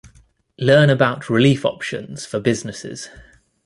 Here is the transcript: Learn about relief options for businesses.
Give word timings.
Learn 0.57 0.89
about 0.89 1.29
relief 1.29 1.63
options 1.63 2.25
for 2.25 2.39
businesses. 2.39 3.09